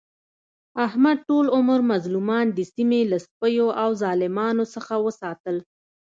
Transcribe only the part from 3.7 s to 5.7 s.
او ظالمانو څخه وساتل.